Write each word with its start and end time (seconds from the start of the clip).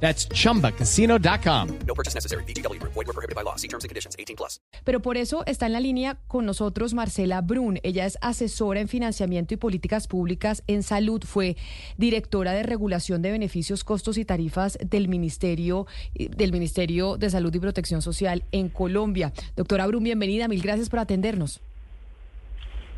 That's 0.00 0.28
chumbacasino.com. 0.28 1.68
No 1.86 1.94
purchase 1.94 2.14
necessary. 2.14 2.44
BGW. 2.44 2.80
Void 2.82 3.06
were 3.06 3.12
prohibited 3.12 3.34
by 3.34 3.42
law. 3.42 3.56
See 3.56 3.68
terms 3.68 3.84
and 3.84 3.88
conditions. 3.88 4.16
18 4.18 4.36
plus. 4.36 4.60
Pero 4.84 5.00
por 5.00 5.16
eso 5.16 5.42
está 5.46 5.66
en 5.66 5.72
la 5.72 5.80
línea 5.80 6.18
con 6.28 6.46
nosotros 6.46 6.94
Marcela 6.94 7.40
Brun. 7.40 7.78
Ella 7.82 8.06
es 8.06 8.18
asesora 8.20 8.80
en 8.80 8.88
financiamiento 8.88 9.54
y 9.54 9.56
políticas 9.56 10.06
públicas 10.06 10.62
en 10.66 10.82
salud. 10.82 11.22
Fue 11.24 11.56
directora 11.96 12.52
de 12.52 12.62
regulación 12.62 13.22
de 13.22 13.32
beneficios, 13.32 13.84
costos 13.84 14.18
y 14.18 14.24
tarifas 14.24 14.78
del 14.84 15.08
Ministerio, 15.08 15.86
del 16.14 16.52
Ministerio 16.52 17.16
de 17.16 17.30
Salud 17.30 17.54
y 17.54 17.58
Protección 17.58 18.02
Social 18.02 18.44
en 18.52 18.68
Colombia. 18.68 19.32
Doctora 19.56 19.86
Brun, 19.86 20.04
bienvenida. 20.04 20.48
Mil 20.48 20.62
gracias 20.62 20.90
por 20.90 21.00
atendernos. 21.00 21.60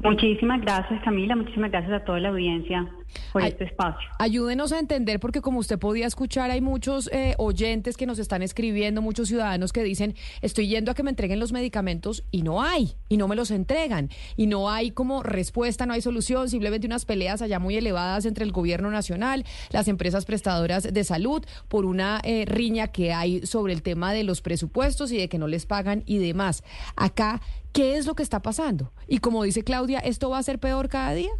Muchísimas 0.02 0.60
gracias, 0.60 1.02
Camila. 1.02 1.34
Muchísimas 1.34 1.70
gracias 1.70 1.92
a 1.92 2.04
toda 2.04 2.20
la 2.20 2.28
audiencia 2.28 2.88
por 3.32 3.42
Ay, 3.42 3.50
este 3.50 3.64
espacio. 3.64 4.08
Ayúdenos 4.18 4.72
a 4.72 4.78
entender, 4.78 5.20
porque 5.20 5.40
como 5.40 5.58
usted 5.58 5.78
podía 5.78 6.06
escuchar, 6.06 6.50
hay 6.50 6.60
muchos 6.60 7.08
eh, 7.12 7.34
oyentes 7.38 7.96
que 7.96 8.06
nos 8.06 8.18
están 8.18 8.42
escribiendo, 8.42 9.02
muchos 9.02 9.28
ciudadanos 9.28 9.72
que 9.72 9.82
dicen, 9.82 10.14
estoy 10.42 10.68
yendo 10.68 10.90
a 10.90 10.94
que 10.94 11.02
me 11.02 11.10
entreguen 11.10 11.40
los 11.40 11.52
medicamentos 11.52 12.24
y 12.30 12.42
no 12.42 12.62
hay, 12.62 12.94
y 13.08 13.16
no 13.16 13.28
me 13.28 13.36
los 13.36 13.50
entregan, 13.50 14.10
y 14.36 14.46
no 14.46 14.70
hay 14.70 14.90
como 14.90 15.22
respuesta, 15.22 15.86
no 15.86 15.92
hay 15.92 16.02
solución, 16.02 16.48
simplemente 16.48 16.86
unas 16.86 17.04
peleas 17.04 17.42
allá 17.42 17.58
muy 17.58 17.76
elevadas 17.76 18.24
entre 18.24 18.44
el 18.44 18.52
gobierno 18.52 18.90
nacional, 18.90 19.44
las 19.70 19.88
empresas 19.88 20.24
prestadoras 20.24 20.82
de 20.92 21.04
salud, 21.04 21.44
por 21.68 21.84
una 21.84 22.20
eh, 22.24 22.44
riña 22.46 22.88
que 22.88 23.12
hay 23.12 23.46
sobre 23.46 23.72
el 23.72 23.82
tema 23.82 24.12
de 24.12 24.24
los 24.24 24.40
presupuestos 24.40 25.12
y 25.12 25.18
de 25.18 25.28
que 25.28 25.38
no 25.38 25.48
les 25.48 25.66
pagan 25.66 26.02
y 26.06 26.18
demás. 26.18 26.62
Acá, 26.96 27.40
¿qué 27.72 27.96
es 27.96 28.06
lo 28.06 28.14
que 28.14 28.22
está 28.22 28.40
pasando? 28.42 28.92
Y 29.06 29.18
como 29.18 29.42
dice 29.42 29.64
Claudia, 29.64 29.98
¿esto 30.00 30.30
va 30.30 30.38
a 30.38 30.42
ser 30.42 30.58
peor 30.58 30.88
cada 30.88 31.14
día? 31.14 31.30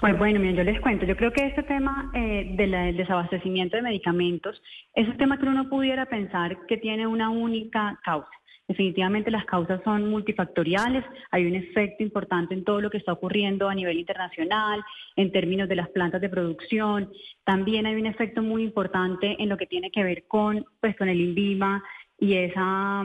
Pues 0.00 0.16
bueno, 0.16 0.40
miren, 0.40 0.56
yo 0.56 0.64
les 0.64 0.80
cuento. 0.80 1.04
Yo 1.04 1.14
creo 1.14 1.30
que 1.30 1.44
este 1.44 1.62
tema 1.62 2.10
eh, 2.14 2.52
del 2.56 2.96
desabastecimiento 2.96 3.76
de 3.76 3.82
medicamentos 3.82 4.62
es 4.94 5.06
un 5.06 5.18
tema 5.18 5.38
que 5.38 5.44
uno 5.44 5.68
pudiera 5.68 6.06
pensar 6.06 6.56
que 6.66 6.78
tiene 6.78 7.06
una 7.06 7.28
única 7.28 8.00
causa. 8.02 8.30
Definitivamente 8.66 9.30
las 9.30 9.44
causas 9.44 9.82
son 9.84 10.08
multifactoriales, 10.08 11.04
hay 11.32 11.44
un 11.44 11.54
efecto 11.54 12.02
importante 12.02 12.54
en 12.54 12.64
todo 12.64 12.80
lo 12.80 12.88
que 12.88 12.96
está 12.96 13.12
ocurriendo 13.12 13.68
a 13.68 13.74
nivel 13.74 13.98
internacional, 13.98 14.82
en 15.16 15.32
términos 15.32 15.68
de 15.68 15.74
las 15.76 15.88
plantas 15.88 16.20
de 16.20 16.28
producción, 16.28 17.10
también 17.44 17.84
hay 17.84 17.96
un 17.96 18.06
efecto 18.06 18.42
muy 18.42 18.62
importante 18.62 19.36
en 19.42 19.48
lo 19.48 19.56
que 19.56 19.66
tiene 19.66 19.90
que 19.90 20.04
ver 20.04 20.24
con, 20.28 20.64
pues, 20.80 20.96
con 20.96 21.08
el 21.08 21.20
INVIMA 21.20 21.82
y 22.18 22.34
esa 22.34 23.04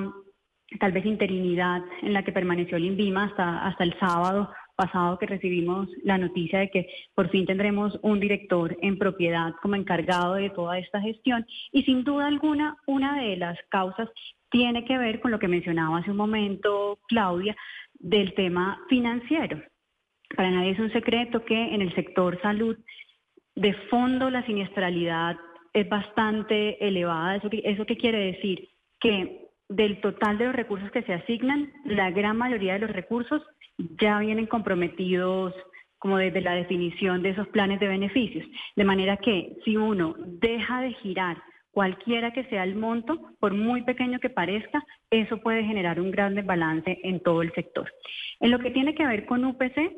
tal 0.79 0.91
vez 0.91 1.05
interinidad 1.05 1.81
en 2.03 2.13
la 2.13 2.23
que 2.23 2.31
permaneció 2.31 2.77
el 2.77 2.85
INVIMA 2.85 3.25
hasta, 3.25 3.65
hasta 3.65 3.83
el 3.83 3.97
sábado 3.99 4.51
pasado 4.75 5.17
que 5.17 5.25
recibimos 5.25 5.87
la 6.03 6.17
noticia 6.17 6.59
de 6.59 6.69
que 6.69 6.89
por 7.13 7.29
fin 7.29 7.45
tendremos 7.45 7.97
un 8.01 8.19
director 8.19 8.77
en 8.81 8.97
propiedad 8.97 9.53
como 9.61 9.75
encargado 9.75 10.35
de 10.35 10.49
toda 10.49 10.77
esta 10.77 11.01
gestión. 11.01 11.45
Y 11.71 11.83
sin 11.83 12.03
duda 12.03 12.27
alguna, 12.27 12.77
una 12.85 13.21
de 13.21 13.37
las 13.37 13.57
causas 13.69 14.09
tiene 14.49 14.85
que 14.85 14.97
ver 14.97 15.19
con 15.19 15.31
lo 15.31 15.39
que 15.39 15.47
mencionaba 15.47 15.99
hace 15.99 16.11
un 16.11 16.17
momento 16.17 16.99
Claudia 17.07 17.55
del 17.93 18.33
tema 18.33 18.79
financiero. 18.89 19.61
Para 20.35 20.51
nadie 20.51 20.71
es 20.71 20.79
un 20.79 20.91
secreto 20.91 21.45
que 21.45 21.73
en 21.73 21.81
el 21.81 21.93
sector 21.95 22.39
salud, 22.41 22.77
de 23.55 23.73
fondo 23.89 24.29
la 24.29 24.45
siniestralidad 24.45 25.37
es 25.73 25.87
bastante 25.87 26.85
elevada. 26.85 27.37
¿Eso, 27.37 27.49
¿Eso 27.51 27.85
qué 27.85 27.97
quiere 27.97 28.33
decir? 28.33 28.69
Que 28.99 29.44
del 29.69 29.99
total 30.01 30.37
de 30.37 30.45
los 30.45 30.55
recursos 30.55 30.91
que 30.91 31.03
se 31.03 31.13
asignan, 31.13 31.71
la 31.85 32.11
gran 32.11 32.37
mayoría 32.37 32.73
de 32.73 32.79
los 32.79 32.91
recursos 32.91 33.41
ya 33.99 34.19
vienen 34.19 34.45
comprometidos 34.45 35.53
como 35.97 36.17
desde 36.17 36.41
la 36.41 36.53
definición 36.53 37.23
de 37.23 37.29
esos 37.29 37.47
planes 37.47 37.79
de 37.79 37.87
beneficios. 37.87 38.45
De 38.75 38.83
manera 38.83 39.17
que 39.17 39.57
si 39.63 39.75
uno 39.75 40.15
deja 40.17 40.81
de 40.81 40.93
girar 40.93 41.37
cualquiera 41.71 42.31
que 42.31 42.45
sea 42.45 42.63
el 42.63 42.75
monto, 42.75 43.31
por 43.39 43.53
muy 43.53 43.81
pequeño 43.81 44.19
que 44.19 44.29
parezca, 44.29 44.83
eso 45.09 45.37
puede 45.41 45.63
generar 45.63 45.99
un 45.99 46.11
gran 46.11 46.35
desbalance 46.35 46.99
en 47.03 47.21
todo 47.21 47.41
el 47.41 47.51
sector. 47.53 47.91
En 48.39 48.51
lo 48.51 48.59
que 48.59 48.71
tiene 48.71 48.95
que 48.95 49.05
ver 49.05 49.25
con 49.25 49.43
UPC, 49.43 49.91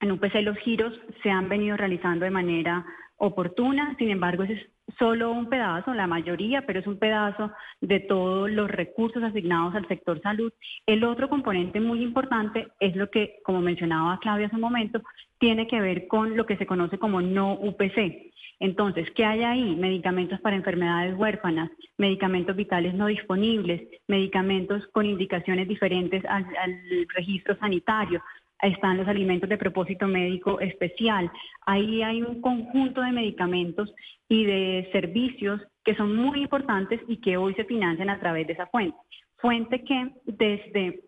en 0.00 0.12
UPC 0.12 0.42
los 0.42 0.56
giros 0.58 0.92
se 1.22 1.30
han 1.30 1.48
venido 1.48 1.76
realizando 1.76 2.24
de 2.24 2.30
manera 2.30 2.84
oportuna, 3.18 3.94
sin 3.98 4.10
embargo, 4.10 4.42
ese 4.42 4.54
es 4.54 4.66
solo 4.98 5.32
un 5.32 5.48
pedazo, 5.48 5.94
la 5.94 6.06
mayoría, 6.06 6.64
pero 6.66 6.80
es 6.80 6.86
un 6.86 6.98
pedazo 6.98 7.50
de 7.80 8.00
todos 8.00 8.50
los 8.50 8.70
recursos 8.70 9.22
asignados 9.22 9.74
al 9.74 9.88
sector 9.88 10.20
salud. 10.20 10.52
El 10.86 11.04
otro 11.04 11.28
componente 11.28 11.80
muy 11.80 12.02
importante 12.02 12.68
es 12.78 12.94
lo 12.94 13.10
que, 13.10 13.38
como 13.44 13.60
mencionaba 13.60 14.18
Claudia 14.20 14.46
hace 14.46 14.56
un 14.56 14.62
momento, 14.62 15.00
tiene 15.38 15.66
que 15.66 15.80
ver 15.80 16.06
con 16.06 16.36
lo 16.36 16.46
que 16.46 16.56
se 16.56 16.66
conoce 16.66 16.98
como 16.98 17.20
no 17.20 17.54
UPC. 17.54 18.32
Entonces, 18.58 19.10
¿qué 19.10 19.24
hay 19.24 19.42
ahí? 19.42 19.76
Medicamentos 19.76 20.40
para 20.40 20.56
enfermedades 20.56 21.14
huérfanas, 21.14 21.70
medicamentos 21.98 22.56
vitales 22.56 22.94
no 22.94 23.06
disponibles, 23.06 23.82
medicamentos 24.08 24.86
con 24.92 25.04
indicaciones 25.04 25.68
diferentes 25.68 26.24
al, 26.24 26.46
al 26.56 27.06
registro 27.14 27.56
sanitario, 27.56 28.22
están 28.62 28.96
los 28.96 29.08
alimentos 29.08 29.48
de 29.48 29.58
propósito 29.58 30.06
médico 30.06 30.60
especial. 30.60 31.30
Ahí 31.66 32.02
hay 32.02 32.22
un 32.22 32.40
conjunto 32.40 33.02
de 33.02 33.12
medicamentos 33.12 33.94
y 34.28 34.44
de 34.44 34.88
servicios 34.92 35.60
que 35.84 35.94
son 35.94 36.16
muy 36.16 36.42
importantes 36.42 37.00
y 37.08 37.18
que 37.18 37.36
hoy 37.36 37.54
se 37.54 37.64
financian 37.64 38.10
a 38.10 38.18
través 38.18 38.46
de 38.46 38.54
esa 38.54 38.66
fuente. 38.66 38.96
Fuente 39.36 39.84
que 39.84 40.10
desde 40.24 41.02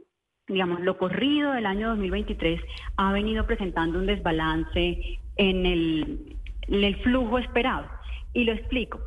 digamos, 0.49 0.81
lo 0.81 0.97
corrido 0.97 1.53
del 1.53 1.67
año 1.67 1.91
2023 1.91 2.61
ha 2.97 3.13
venido 3.13 3.47
presentando 3.47 3.99
un 3.99 4.07
desbalance 4.07 5.19
en 5.37 5.67
el, 5.67 6.37
en 6.63 6.85
el 6.85 6.97
flujo 7.03 7.39
esperado. 7.39 7.87
Y 8.33 8.45
lo 8.45 8.53
explico. 8.53 8.99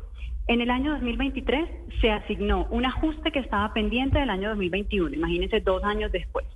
En 0.48 0.60
el 0.60 0.70
año 0.70 0.92
2023 0.92 1.68
se 2.00 2.10
asignó 2.10 2.66
un 2.70 2.84
ajuste 2.84 3.30
que 3.30 3.38
estaba 3.38 3.72
pendiente 3.72 4.18
del 4.18 4.30
año 4.30 4.48
2021, 4.50 5.14
imagínense 5.14 5.60
dos 5.60 5.84
años 5.84 6.10
después. 6.10 6.46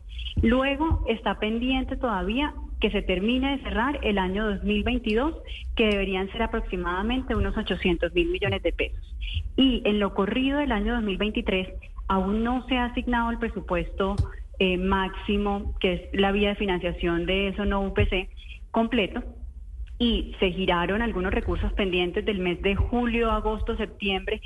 Luego 0.42 1.04
está 1.08 1.38
pendiente 1.38 1.96
todavía 1.96 2.52
que 2.80 2.90
se 2.90 3.02
termine 3.02 3.56
de 3.56 3.62
cerrar 3.62 3.98
el 4.02 4.18
año 4.18 4.46
2022, 4.50 5.34
que 5.76 5.86
deberían 5.86 6.30
ser 6.32 6.42
aproximadamente 6.42 7.34
unos 7.34 7.56
800 7.56 8.12
mil 8.12 8.28
millones 8.28 8.62
de 8.62 8.72
pesos. 8.72 9.16
Y 9.56 9.82
en 9.84 9.98
lo 9.98 10.14
corrido 10.14 10.58
del 10.58 10.72
año 10.72 10.94
2023 10.94 11.68
aún 12.08 12.44
no 12.44 12.66
se 12.66 12.76
ha 12.76 12.86
asignado 12.86 13.30
el 13.30 13.38
presupuesto 13.38 14.16
eh, 14.58 14.76
máximo, 14.76 15.74
que 15.80 15.92
es 15.94 16.02
la 16.12 16.32
vía 16.32 16.50
de 16.50 16.54
financiación 16.56 17.26
de 17.26 17.48
eso 17.48 17.64
no 17.64 17.80
UPC 17.82 18.28
completo, 18.70 19.22
y 19.98 20.34
se 20.40 20.50
giraron 20.52 21.02
algunos 21.02 21.32
recursos 21.32 21.72
pendientes 21.72 22.24
del 22.24 22.38
mes 22.38 22.60
de 22.62 22.74
julio, 22.76 23.30
agosto, 23.30 23.76
septiembre, 23.76 24.40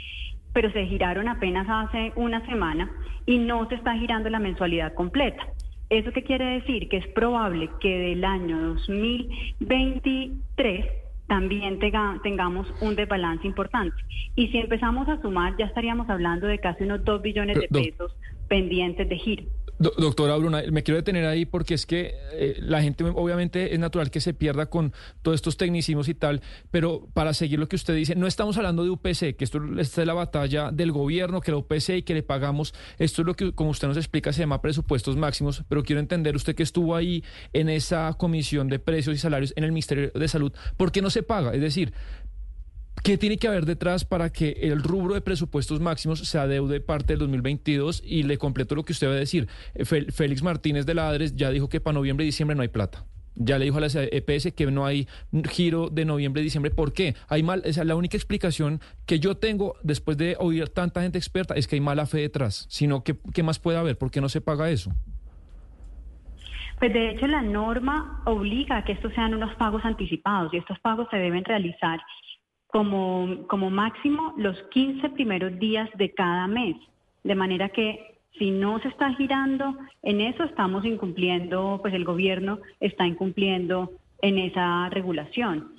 pero 0.52 0.70
se 0.72 0.86
giraron 0.86 1.28
apenas 1.28 1.66
hace 1.68 2.12
una 2.16 2.44
semana 2.46 2.90
y 3.26 3.38
no 3.38 3.68
se 3.68 3.74
está 3.76 3.94
girando 3.96 4.30
la 4.30 4.38
mensualidad 4.38 4.94
completa. 4.94 5.42
¿Eso 5.88 6.12
qué 6.12 6.22
quiere 6.22 6.60
decir? 6.60 6.88
Que 6.88 6.98
es 6.98 7.06
probable 7.08 7.68
que 7.80 7.98
del 7.98 8.24
año 8.24 8.60
2023 8.74 10.86
también 11.26 11.78
tenga- 11.78 12.18
tengamos 12.22 12.66
un 12.80 12.96
desbalance 12.96 13.46
importante. 13.46 13.96
Y 14.34 14.48
si 14.48 14.58
empezamos 14.58 15.08
a 15.08 15.20
sumar, 15.22 15.56
ya 15.58 15.66
estaríamos 15.66 16.08
hablando 16.10 16.46
de 16.46 16.58
casi 16.58 16.84
unos 16.84 17.04
2 17.04 17.22
billones 17.22 17.56
de 17.56 17.62
pesos 17.90 18.16
pendientes 18.48 19.08
de 19.08 19.16
giro. 19.16 19.44
Do- 19.80 19.94
doctora 19.97 20.36
Bruna, 20.36 20.62
me 20.71 20.82
quiero 20.82 20.98
detener 20.98 21.24
ahí 21.24 21.47
porque 21.47 21.72
es 21.72 21.86
que 21.86 22.15
eh, 22.34 22.56
la 22.60 22.82
gente 22.82 23.03
obviamente 23.03 23.72
es 23.72 23.80
natural 23.80 24.10
que 24.10 24.21
se 24.21 24.34
pierda 24.34 24.66
con 24.66 24.92
todos 25.22 25.36
estos 25.36 25.56
tecnicismos 25.56 26.06
y 26.10 26.15
tal, 26.15 26.42
pero 26.71 27.09
para 27.15 27.32
seguir 27.32 27.59
lo 27.59 27.66
que 27.66 27.77
usted 27.77 27.94
dice, 27.94 28.15
no 28.15 28.27
estamos 28.27 28.59
hablando 28.59 28.84
de 28.84 28.91
UPC, 28.91 29.36
que 29.36 29.44
esto 29.44 29.59
es 29.78 29.97
la 29.97 30.12
batalla 30.12 30.71
del 30.71 30.92
gobierno, 30.92 31.41
que 31.41 31.50
la 31.50 31.56
UPC 31.56 31.88
y 31.97 32.03
que 32.03 32.12
le 32.12 32.22
pagamos, 32.22 32.74
esto 32.98 33.22
es 33.22 33.27
lo 33.27 33.34
que 33.34 33.53
como 33.54 33.71
usted 33.71 33.88
nos 33.88 33.97
explica 33.97 34.34
se 34.34 34.41
llama 34.41 34.60
presupuestos 34.60 35.16
máximos, 35.16 35.65
pero 35.66 35.82
quiero 35.82 36.00
entender 36.00 36.36
usted 36.36 36.54
que 36.54 36.62
estuvo 36.62 36.94
ahí 36.94 37.24
en 37.54 37.71
esa 37.71 38.12
comisión 38.18 38.68
de 38.68 38.80
precios 38.80 39.16
y 39.16 39.18
salarios 39.18 39.54
en 39.56 39.65
el 39.65 39.71
Ministerio 39.72 40.10
de 40.15 40.28
Salud, 40.28 40.53
¿por 40.77 40.92
qué 40.92 41.00
no 41.00 41.09
se 41.09 41.22
paga? 41.22 41.54
Es 41.54 41.60
decir, 41.62 41.94
¿Qué 43.02 43.16
tiene 43.16 43.38
que 43.38 43.48
haber 43.48 43.64
detrás 43.64 44.04
para 44.04 44.30
que 44.30 44.50
el 44.60 44.82
rubro 44.82 45.14
de 45.14 45.22
presupuestos 45.22 45.80
máximos 45.80 46.20
se 46.20 46.38
adeude 46.38 46.80
parte 46.80 47.14
del 47.14 47.20
2022? 47.20 48.02
Y 48.04 48.24
le 48.24 48.36
completo 48.36 48.74
lo 48.74 48.84
que 48.84 48.92
usted 48.92 49.08
va 49.08 49.12
a 49.12 49.16
decir. 49.16 49.48
Eh, 49.74 49.84
Félix 49.84 50.42
Martínez 50.42 50.84
de 50.84 50.94
la 50.94 51.08
ADRES 51.08 51.34
ya 51.34 51.50
dijo 51.50 51.68
que 51.68 51.80
para 51.80 51.94
noviembre 51.94 52.24
y 52.24 52.28
diciembre 52.28 52.54
no 52.54 52.62
hay 52.62 52.68
plata. 52.68 53.06
ya 53.36 53.58
le 53.58 53.64
dijo 53.64 53.78
a 53.78 53.80
la 53.80 53.88
EPS 53.88 54.52
que 54.52 54.66
no 54.66 54.84
hay 54.84 55.08
giro 55.48 55.88
de 55.88 56.04
noviembre, 56.04 56.42
diciembre. 56.42 56.70
¿Por 56.70 56.92
qué? 56.92 57.14
Hay 57.28 57.42
mal, 57.42 57.62
esa, 57.64 57.84
la 57.84 57.97
única 57.97 58.18
explicación 58.18 58.80
que 59.06 59.18
yo 59.18 59.36
tengo 59.36 59.76
después 59.82 60.18
de 60.18 60.36
oír 60.38 60.68
tanta 60.68 61.00
gente 61.00 61.16
experta 61.16 61.54
es 61.54 61.66
que 61.66 61.76
hay 61.76 61.80
mala 61.80 62.04
fe 62.04 62.18
detrás, 62.18 62.66
sino 62.68 63.03
que, 63.03 63.16
¿qué 63.32 63.42
más 63.42 63.58
puede 63.58 63.78
haber? 63.78 63.96
¿Por 63.96 64.10
qué 64.10 64.20
no 64.20 64.28
se 64.28 64.42
paga 64.42 64.68
eso? 64.68 64.92
Pues 66.78 66.92
de 66.92 67.10
hecho 67.10 67.26
la 67.26 67.41
norma 67.41 68.22
obliga 68.26 68.78
a 68.78 68.84
que 68.84 68.92
estos 68.92 69.14
sean 69.14 69.32
unos 69.32 69.54
pagos 69.56 69.84
anticipados 69.84 70.53
y 70.53 70.58
estos 70.58 70.78
pagos 70.80 71.08
se 71.10 71.16
deben 71.16 71.44
realizar 71.44 72.00
como, 72.72 73.46
como 73.48 73.70
máximo 73.70 74.34
los 74.36 74.56
15 74.70 75.10
primeros 75.10 75.58
días 75.58 75.88
de 75.96 76.10
cada 76.10 76.46
mes. 76.46 76.76
De 77.24 77.34
manera 77.34 77.68
que 77.68 78.18
si 78.38 78.50
no 78.50 78.78
se 78.80 78.88
está 78.88 79.12
girando 79.14 79.76
en 80.02 80.20
eso, 80.20 80.44
estamos 80.44 80.84
incumpliendo, 80.84 81.78
pues 81.82 81.94
el 81.94 82.04
gobierno 82.04 82.58
está 82.80 83.06
incumpliendo 83.06 83.92
en 84.22 84.38
esa 84.38 84.88
regulación. 84.90 85.72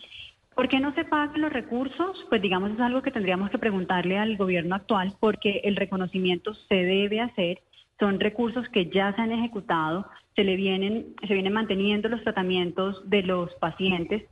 ¿Por 0.54 0.68
qué 0.68 0.80
no 0.80 0.94
se 0.94 1.06
pagan 1.06 1.42
los 1.42 1.54
recursos? 1.54 2.26
Pues 2.30 2.42
digamos 2.42 2.72
es 2.72 2.80
algo 2.80 3.02
que 3.02 3.12
tendríamos 3.12 3.50
que 3.50 3.58
preguntarle 3.58 4.18
al 4.18 4.38
gobierno 4.38 4.76
actual 4.76 5.14
porque 5.20 5.62
el 5.64 5.76
reconocimiento 5.76 6.54
se 6.54 6.76
debe 6.76 7.22
hacer 7.22 7.60
son 8.02 8.20
recursos 8.20 8.68
que 8.70 8.88
ya 8.88 9.14
se 9.14 9.22
han 9.22 9.32
ejecutado, 9.32 10.08
se 10.36 10.44
le 10.44 10.56
vienen, 10.56 11.14
se 11.28 11.36
vienen 11.36 11.54
manteniendo 11.54 12.10
los 12.10 12.24
tratamientos 12.24 13.08
de 13.08 13.22
los 13.22 13.54
pacientes. 13.56 14.24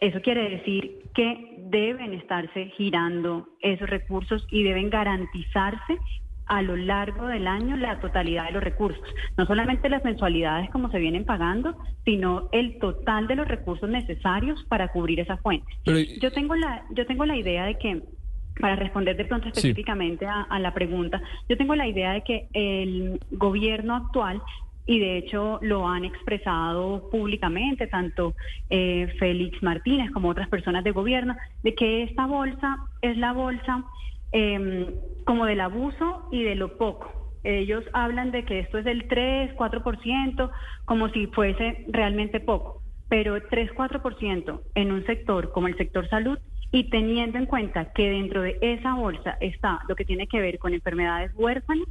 Eso 0.00 0.20
quiere 0.20 0.50
decir 0.50 1.04
que 1.14 1.55
deben 1.70 2.12
estarse 2.14 2.66
girando 2.76 3.48
esos 3.60 3.88
recursos 3.88 4.46
y 4.50 4.62
deben 4.62 4.90
garantizarse 4.90 5.98
a 6.46 6.62
lo 6.62 6.76
largo 6.76 7.26
del 7.26 7.46
año 7.46 7.76
la 7.76 7.98
totalidad 8.00 8.46
de 8.46 8.52
los 8.52 8.62
recursos, 8.62 9.02
no 9.36 9.46
solamente 9.46 9.88
las 9.88 10.04
mensualidades 10.04 10.70
como 10.70 10.90
se 10.90 10.98
vienen 10.98 11.24
pagando, 11.24 11.76
sino 12.04 12.48
el 12.52 12.78
total 12.78 13.26
de 13.26 13.34
los 13.34 13.48
recursos 13.48 13.88
necesarios 13.88 14.64
para 14.68 14.88
cubrir 14.88 15.20
esa 15.20 15.36
fuente. 15.38 15.66
yo 16.20 16.30
tengo 16.32 16.54
la 16.54 16.84
yo 16.90 17.04
tengo 17.06 17.26
la 17.26 17.36
idea 17.36 17.64
de 17.64 17.76
que 17.78 18.02
para 18.60 18.76
responder 18.76 19.16
de 19.16 19.26
pronto 19.26 19.48
específicamente 19.48 20.26
a, 20.26 20.58
la 20.58 20.72
pregunta, 20.72 21.20
yo 21.48 21.56
tengo 21.58 21.74
la 21.74 21.86
idea 21.86 22.12
de 22.12 22.22
que 22.22 22.48
el 22.54 23.20
gobierno 23.32 23.94
actual 23.94 24.40
y 24.86 25.00
de 25.00 25.18
hecho 25.18 25.58
lo 25.62 25.86
han 25.86 26.04
expresado 26.04 27.10
públicamente, 27.10 27.88
tanto 27.88 28.34
eh, 28.70 29.12
Félix 29.18 29.62
Martínez 29.62 30.10
como 30.12 30.28
otras 30.28 30.48
personas 30.48 30.84
de 30.84 30.92
gobierno, 30.92 31.36
de 31.62 31.74
que 31.74 32.04
esta 32.04 32.26
bolsa 32.26 32.78
es 33.02 33.16
la 33.18 33.32
bolsa 33.32 33.84
em, 34.32 34.86
como 35.24 35.44
del 35.46 35.60
abuso 35.60 36.28
y 36.30 36.44
de 36.44 36.54
lo 36.54 36.78
poco. 36.78 37.12
Ellos 37.42 37.84
hablan 37.92 38.30
de 38.30 38.44
que 38.44 38.60
esto 38.60 38.78
es 38.78 38.84
del 38.84 39.06
3, 39.08 39.54
4%, 39.56 40.50
como 40.84 41.08
si 41.10 41.26
fuese 41.28 41.84
realmente 41.88 42.40
poco, 42.40 42.82
pero 43.08 43.40
3, 43.40 43.72
4% 43.72 44.60
en 44.74 44.92
un 44.92 45.04
sector 45.06 45.52
como 45.52 45.68
el 45.68 45.76
sector 45.76 46.08
salud 46.08 46.38
y 46.72 46.90
teniendo 46.90 47.38
en 47.38 47.46
cuenta 47.46 47.92
que 47.92 48.10
dentro 48.10 48.42
de 48.42 48.58
esa 48.60 48.94
bolsa 48.94 49.36
está 49.40 49.80
lo 49.88 49.94
que 49.94 50.04
tiene 50.04 50.26
que 50.26 50.40
ver 50.40 50.58
con 50.58 50.74
enfermedades 50.74 51.32
huérfanas, 51.34 51.86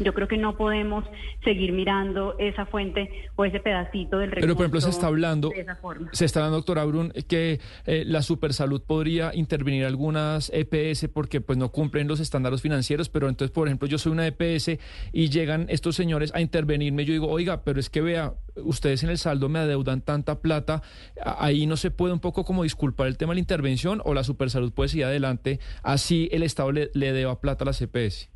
yo 0.00 0.14
creo 0.14 0.28
que 0.28 0.36
no 0.36 0.56
podemos 0.56 1.04
seguir 1.44 1.72
mirando 1.72 2.34
esa 2.38 2.66
fuente 2.66 3.10
o 3.36 3.44
ese 3.44 3.60
pedacito 3.60 4.18
del 4.18 4.30
recurso. 4.30 4.46
Pero, 4.46 4.54
por 4.54 4.64
ejemplo, 4.64 4.80
se 4.80 4.90
está 4.90 5.06
hablando, 5.06 5.50
se 6.12 6.24
está 6.24 6.40
hablando, 6.40 6.58
doctora 6.58 6.84
Brun, 6.84 7.12
que 7.28 7.60
eh, 7.86 8.04
la 8.06 8.22
supersalud 8.22 8.82
podría 8.82 9.34
intervenir 9.34 9.84
algunas 9.84 10.50
EPS 10.52 11.08
porque 11.08 11.40
pues 11.40 11.58
no 11.58 11.70
cumplen 11.70 12.08
los 12.08 12.20
estándares 12.20 12.62
financieros, 12.62 13.08
pero 13.08 13.28
entonces, 13.28 13.52
por 13.52 13.68
ejemplo, 13.68 13.88
yo 13.88 13.98
soy 13.98 14.12
una 14.12 14.26
EPS 14.26 14.78
y 15.12 15.28
llegan 15.30 15.66
estos 15.68 15.96
señores 15.96 16.32
a 16.34 16.40
intervenirme, 16.40 17.04
yo 17.04 17.12
digo, 17.12 17.28
oiga, 17.28 17.62
pero 17.64 17.80
es 17.80 17.90
que 17.90 18.00
vea, 18.00 18.34
ustedes 18.56 19.02
en 19.02 19.10
el 19.10 19.18
saldo 19.18 19.48
me 19.48 19.58
adeudan 19.58 20.02
tanta 20.02 20.40
plata, 20.40 20.82
ahí 21.24 21.66
no 21.66 21.76
se 21.76 21.90
puede 21.90 22.12
un 22.12 22.20
poco 22.20 22.44
como 22.44 22.62
disculpar 22.62 23.06
el 23.06 23.16
tema 23.16 23.32
de 23.32 23.36
la 23.36 23.40
intervención 23.40 24.02
o 24.04 24.14
la 24.14 24.24
supersalud 24.24 24.72
puede 24.72 24.88
seguir 24.88 25.06
adelante, 25.06 25.60
así 25.82 26.28
el 26.32 26.42
Estado 26.42 26.72
le, 26.72 26.90
le 26.94 27.12
deba 27.12 27.40
plata 27.40 27.64
a 27.64 27.66
las 27.66 27.80
EPS. 27.82 28.35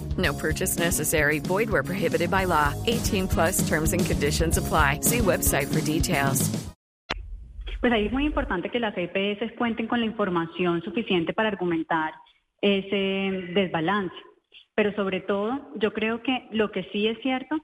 No 0.17 0.33
purchase 0.33 0.77
necessary. 0.77 1.39
Void 1.39 1.69
where 1.69 1.83
prohibited 1.83 2.29
by 2.29 2.45
law. 2.45 2.73
18 2.87 3.27
plus 3.27 3.67
terms 3.69 3.93
and 3.93 4.05
conditions 4.05 4.57
apply. 4.57 4.99
See 5.01 5.19
website 5.19 5.67
for 5.67 5.81
details. 5.81 6.51
Pues 7.81 7.91
ahí 7.93 8.05
es 8.05 8.11
muy 8.11 8.25
importante 8.25 8.69
que 8.69 8.79
las 8.79 8.93
EPS 8.95 9.53
cuenten 9.57 9.87
con 9.87 9.99
la 9.99 10.05
información 10.05 10.83
suficiente 10.83 11.33
para 11.33 11.49
argumentar 11.49 12.13
ese 12.61 13.53
desbalance. 13.55 14.15
Pero 14.75 14.93
sobre 14.93 15.21
todo, 15.21 15.71
yo 15.77 15.91
creo 15.91 16.21
que 16.21 16.47
lo 16.51 16.71
que 16.71 16.83
sí 16.91 17.07
es 17.07 17.17
cierto, 17.21 17.57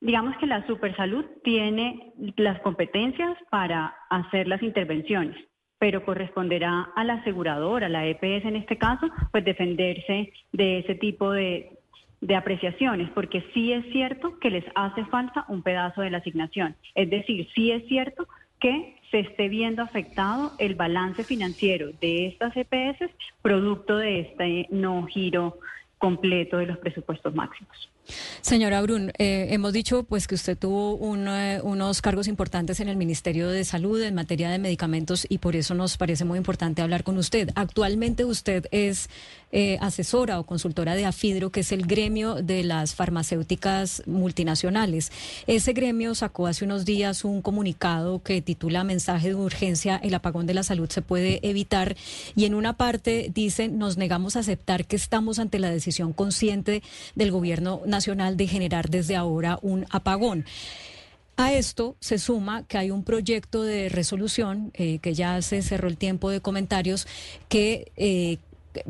digamos 0.00 0.36
que 0.38 0.46
la 0.46 0.64
Supersalud 0.68 1.24
tiene 1.42 2.12
las 2.36 2.60
competencias 2.60 3.36
para 3.50 3.96
hacer 4.10 4.46
las 4.46 4.62
intervenciones 4.62 5.36
pero 5.76 6.02
corresponderá 6.02 6.88
a 6.96 7.04
la 7.04 7.14
aseguradora, 7.14 7.88
a 7.88 7.90
la 7.90 8.06
EPS 8.06 8.46
en 8.46 8.56
este 8.56 8.78
caso, 8.78 9.06
pues 9.30 9.44
defenderse 9.44 10.32
de 10.52 10.78
ese 10.78 10.94
tipo 10.94 11.30
de, 11.30 11.78
de 12.24 12.36
apreciaciones, 12.36 13.10
porque 13.10 13.44
sí 13.52 13.72
es 13.72 13.84
cierto 13.92 14.38
que 14.38 14.48
les 14.48 14.64
hace 14.74 15.04
falta 15.06 15.44
un 15.48 15.62
pedazo 15.62 16.00
de 16.00 16.10
la 16.10 16.18
asignación. 16.18 16.74
Es 16.94 17.10
decir, 17.10 17.46
sí 17.54 17.70
es 17.70 17.86
cierto 17.86 18.26
que 18.60 18.96
se 19.10 19.20
esté 19.20 19.50
viendo 19.50 19.82
afectado 19.82 20.52
el 20.58 20.74
balance 20.74 21.22
financiero 21.24 21.90
de 22.00 22.28
estas 22.28 22.56
EPS 22.56 23.10
producto 23.42 23.98
de 23.98 24.20
este 24.20 24.66
no 24.70 25.06
giro 25.06 25.58
completo 25.98 26.56
de 26.56 26.66
los 26.66 26.78
presupuestos 26.78 27.34
máximos. 27.34 27.90
Señora 28.42 28.82
Brun, 28.82 29.12
eh, 29.18 29.48
hemos 29.50 29.72
dicho 29.72 30.02
pues 30.02 30.26
que 30.26 30.34
usted 30.34 30.58
tuvo 30.58 30.98
eh, 31.26 31.60
unos 31.62 32.02
cargos 32.02 32.28
importantes 32.28 32.80
en 32.80 32.88
el 32.88 32.96
Ministerio 32.96 33.48
de 33.48 33.64
Salud 33.64 34.00
en 34.02 34.14
materia 34.14 34.50
de 34.50 34.58
medicamentos 34.58 35.26
y 35.28 35.38
por 35.38 35.56
eso 35.56 35.74
nos 35.74 35.96
parece 35.96 36.24
muy 36.24 36.36
importante 36.36 36.82
hablar 36.82 37.04
con 37.04 37.16
usted. 37.16 37.50
Actualmente 37.54 38.24
usted 38.24 38.66
es 38.70 39.08
eh, 39.52 39.78
asesora 39.80 40.40
o 40.40 40.44
consultora 40.44 40.94
de 40.94 41.06
AFIDRO, 41.06 41.50
que 41.50 41.60
es 41.60 41.72
el 41.72 41.86
gremio 41.86 42.34
de 42.34 42.64
las 42.64 42.94
farmacéuticas 42.94 44.02
multinacionales. 44.06 45.12
Ese 45.46 45.72
gremio 45.72 46.14
sacó 46.14 46.46
hace 46.46 46.64
unos 46.64 46.84
días 46.84 47.24
un 47.24 47.40
comunicado 47.40 48.22
que 48.22 48.42
titula 48.42 48.84
Mensaje 48.84 49.28
de 49.28 49.34
urgencia, 49.36 49.96
el 50.02 50.14
apagón 50.14 50.46
de 50.46 50.54
la 50.54 50.64
salud 50.64 50.90
se 50.90 51.02
puede 51.02 51.40
evitar 51.48 51.96
y 52.36 52.44
en 52.44 52.54
una 52.54 52.76
parte 52.76 53.30
dice 53.32 53.68
nos 53.68 53.96
negamos 53.96 54.36
a 54.36 54.40
aceptar 54.40 54.84
que 54.86 54.96
estamos 54.96 55.38
ante 55.38 55.58
la 55.58 55.70
decisión 55.70 56.12
consciente 56.12 56.82
del 57.14 57.30
gobierno 57.30 57.80
nacional 57.86 57.93
de 58.36 58.46
generar 58.48 58.90
desde 58.90 59.16
ahora 59.16 59.58
un 59.62 59.86
apagón. 59.90 60.44
A 61.36 61.52
esto 61.52 61.96
se 62.00 62.18
suma 62.18 62.64
que 62.66 62.78
hay 62.78 62.90
un 62.90 63.02
proyecto 63.02 63.62
de 63.62 63.88
resolución 63.88 64.70
eh, 64.74 64.98
que 65.00 65.14
ya 65.14 65.40
se 65.42 65.62
cerró 65.62 65.88
el 65.88 65.96
tiempo 65.96 66.30
de 66.30 66.40
comentarios 66.40 67.06
que 67.48 67.92
eh, 67.96 68.38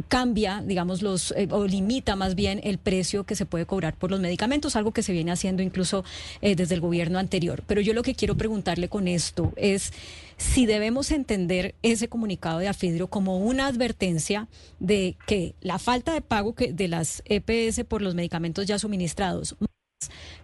cambia, 0.08 0.62
digamos, 0.64 1.02
los 1.02 1.32
eh, 1.32 1.48
o 1.50 1.66
limita 1.66 2.16
más 2.16 2.34
bien 2.34 2.60
el 2.64 2.78
precio 2.78 3.24
que 3.24 3.36
se 3.36 3.46
puede 3.46 3.66
cobrar 3.66 3.96
por 3.96 4.10
los 4.10 4.20
medicamentos, 4.20 4.76
algo 4.76 4.92
que 4.92 5.02
se 5.02 5.12
viene 5.12 5.32
haciendo 5.32 5.62
incluso 5.62 6.04
desde 6.40 6.74
el 6.74 6.80
gobierno 6.80 7.18
anterior. 7.18 7.62
Pero 7.66 7.80
yo 7.80 7.94
lo 7.94 8.02
que 8.02 8.14
quiero 8.14 8.36
preguntarle 8.36 8.88
con 8.88 9.08
esto 9.08 9.52
es 9.56 9.92
si 10.36 10.66
debemos 10.66 11.10
entender 11.10 11.74
ese 11.82 12.08
comunicado 12.08 12.58
de 12.58 12.68
Afidro 12.68 13.08
como 13.08 13.38
una 13.38 13.66
advertencia 13.66 14.48
de 14.80 15.16
que 15.26 15.54
la 15.60 15.78
falta 15.78 16.12
de 16.12 16.20
pago 16.20 16.54
que 16.54 16.72
de 16.72 16.88
las 16.88 17.22
EPS 17.26 17.84
por 17.84 18.02
los 18.02 18.14
medicamentos 18.14 18.66
ya 18.66 18.78
suministrados 18.78 19.56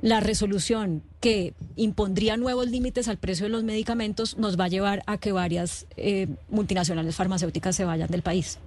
la 0.01 0.21
resolución 0.21 1.03
que 1.21 1.55
impondría 1.77 2.37
nuevos 2.37 2.69
límites 2.69 3.09
al 3.09 3.19
precio 3.19 3.45
de 3.45 3.51
los 3.51 3.65
medicamentos 3.65 4.39
nos 4.39 4.59
va 4.59 4.65
a 4.65 4.69
llevar 4.69 5.03
a 5.07 5.19
que 5.19 5.33
varias 5.33 5.87
eh, 5.97 6.29
multinacionales 6.49 7.17
farmacéuticas 7.17 7.77
se 7.77 7.85
vayan 7.85 8.09
del 8.09 8.23
país. 8.23 8.59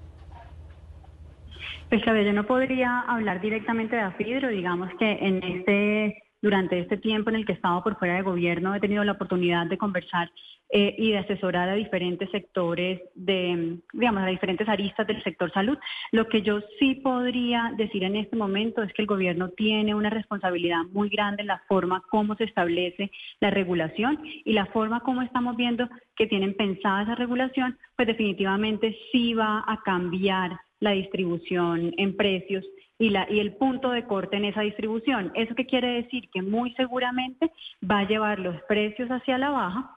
Pues 1.94 2.08
a 2.08 2.22
yo 2.24 2.34
no 2.34 2.48
podría 2.48 3.02
hablar 3.02 3.40
directamente 3.40 3.96
de 3.96 4.02
Afidro, 4.02 4.48
digamos 4.48 4.90
que 4.98 5.12
en 5.12 5.44
este 5.44 6.24
durante 6.42 6.80
este 6.80 6.98
tiempo 6.98 7.30
en 7.30 7.36
el 7.36 7.46
que 7.46 7.52
he 7.52 7.56
estado 7.56 7.84
por 7.84 8.00
fuera 8.00 8.16
de 8.16 8.24
gobierno 8.24 8.74
he 8.74 8.80
tenido 8.80 9.04
la 9.04 9.12
oportunidad 9.12 9.68
de 9.68 9.78
conversar 9.78 10.32
eh, 10.72 10.96
y 10.98 11.12
de 11.12 11.20
asesorar 11.20 11.70
a 11.70 11.76
diferentes 11.76 12.32
sectores 12.32 13.00
de, 13.14 13.78
digamos, 13.94 14.24
a 14.24 14.26
diferentes 14.26 14.68
aristas 14.68 15.06
del 15.06 15.22
sector 15.22 15.54
salud. 15.54 15.78
Lo 16.12 16.28
que 16.28 16.42
yo 16.42 16.62
sí 16.80 16.96
podría 16.96 17.72
decir 17.78 18.04
en 18.04 18.16
este 18.16 18.36
momento 18.36 18.82
es 18.82 18.92
que 18.94 19.04
el 19.04 19.08
gobierno 19.08 19.50
tiene 19.50 19.94
una 19.94 20.10
responsabilidad 20.10 20.82
muy 20.94 21.10
grande 21.10 21.44
en 21.44 21.48
la 21.48 21.62
forma 21.68 22.02
como 22.10 22.36
se 22.38 22.46
establece 22.46 23.12
la 23.40 23.52
regulación 23.52 24.20
y 24.24 24.54
la 24.54 24.66
forma 24.66 25.02
como 25.02 25.22
estamos 25.22 25.56
viendo 25.56 25.88
que 26.16 26.26
tienen 26.26 26.56
pensada 26.56 27.04
esa 27.04 27.14
regulación, 27.14 27.78
pues 27.96 28.08
definitivamente 28.08 28.98
sí 29.12 29.36
va 29.36 29.64
a 29.68 29.80
cambiar 29.84 30.60
la 30.84 30.92
distribución 30.92 31.94
en 31.98 32.16
precios 32.18 32.66
y, 33.00 33.10
la, 33.10 33.26
y 33.30 33.40
el 33.40 33.54
punto 33.54 33.92
de 33.92 34.04
corte 34.04 34.36
en 34.36 34.46
esa 34.46 34.62
distribución. 34.62 35.32
¿Eso 35.34 35.56
qué 35.56 35.66
quiere 35.66 36.04
decir? 36.04 36.30
Que 36.32 36.42
muy 36.42 36.74
seguramente 36.74 37.52
va 37.90 38.00
a 38.00 38.08
llevar 38.08 38.40
los 38.40 38.62
precios 38.64 39.10
hacia 39.10 39.38
la 39.38 39.50
baja 39.50 39.90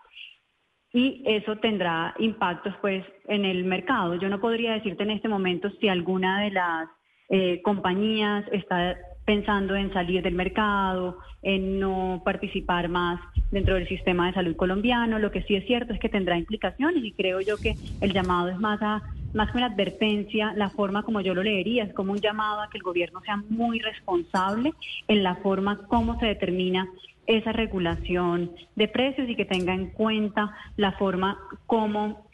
y 0.92 1.22
eso 1.26 1.56
tendrá 1.56 2.14
impactos 2.20 2.72
pues 2.80 3.04
en 3.26 3.44
el 3.44 3.64
mercado. 3.64 4.14
Yo 4.14 4.28
no 4.28 4.40
podría 4.40 4.74
decirte 4.74 5.02
en 5.02 5.10
este 5.10 5.28
momento 5.28 5.70
si 5.80 5.88
alguna 5.88 6.42
de 6.42 6.50
las 6.52 6.88
eh, 7.28 7.60
compañías 7.62 8.44
está 8.52 8.96
pensando 9.24 9.74
en 9.74 9.92
salir 9.92 10.22
del 10.22 10.36
mercado, 10.36 11.18
en 11.42 11.80
no 11.80 12.22
participar 12.24 12.88
más 12.88 13.20
dentro 13.50 13.74
del 13.74 13.88
sistema 13.88 14.28
de 14.28 14.34
salud 14.34 14.54
colombiano. 14.54 15.18
Lo 15.18 15.32
que 15.32 15.42
sí 15.42 15.56
es 15.56 15.66
cierto 15.66 15.92
es 15.92 15.98
que 15.98 16.08
tendrá 16.08 16.38
implicaciones 16.38 17.04
y 17.04 17.12
creo 17.12 17.40
yo 17.40 17.56
que 17.56 17.74
el 18.00 18.12
llamado 18.12 18.48
es 18.48 18.58
más 18.58 18.80
a 18.80 19.02
más 19.34 19.50
que 19.50 19.58
una 19.58 19.66
advertencia, 19.66 20.52
la 20.56 20.70
forma 20.70 21.02
como 21.02 21.20
yo 21.20 21.34
lo 21.34 21.42
leería 21.42 21.84
es 21.84 21.94
como 21.94 22.12
un 22.12 22.20
llamado 22.20 22.60
a 22.60 22.68
que 22.70 22.78
el 22.78 22.82
gobierno 22.82 23.20
sea 23.20 23.36
muy 23.48 23.78
responsable 23.80 24.72
en 25.08 25.22
la 25.22 25.36
forma 25.36 25.86
como 25.88 26.18
se 26.18 26.26
determina 26.26 26.88
esa 27.26 27.52
regulación 27.52 28.52
de 28.76 28.88
precios 28.88 29.28
y 29.28 29.34
que 29.34 29.44
tenga 29.44 29.74
en 29.74 29.90
cuenta 29.90 30.54
la 30.76 30.92
forma 30.92 31.38
como 31.66 32.26